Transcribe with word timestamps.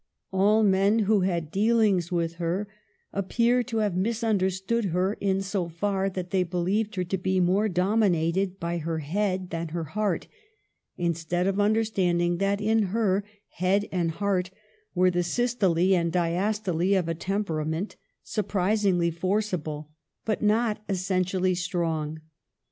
All 0.31 0.63
men 0.63 0.97
who 1.05 1.19
had 1.19 1.51
dealings 1.51 2.11
with 2.11 2.37
her 2.37 2.67
appear 3.13 3.61
to 3.61 3.77
have 3.77 3.93
misunder 3.93 4.51
stood 4.51 4.85
her 4.85 5.13
in 5.21 5.41
so 5.43 5.69
far 5.69 6.09
that 6.09 6.31
they 6.31 6.41
believed 6.41 6.95
her 6.95 7.03
to 7.03 7.19
be 7.19 7.39
more 7.39 7.69
dominated 7.69 8.59
by 8.59 8.79
her 8.79 8.97
head 8.97 9.51
than 9.51 9.67
her 9.67 9.83
heart— 9.83 10.25
in 10.97 11.13
stead 11.13 11.45
of 11.45 11.59
understanding 11.59 12.37
that, 12.39 12.59
in 12.59 12.85
her, 12.97 13.23
head 13.49 13.87
and 13.91 14.13
heart 14.13 14.49
were 14.95 15.11
the 15.11 15.21
systole 15.21 15.77
and 15.95 16.11
diastole 16.11 16.97
of 16.97 17.07
a 17.07 17.13
temper 17.13 17.59
ament 17.61 17.95
surprisingly 18.23 19.11
forcible 19.11 19.91
but 20.25 20.41
not 20.41 20.81
essentially 20.89 21.53
strong. 21.53 22.21